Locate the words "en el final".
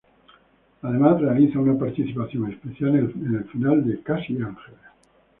2.97-3.85